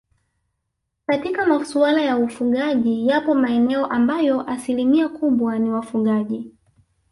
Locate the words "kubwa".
5.09-5.59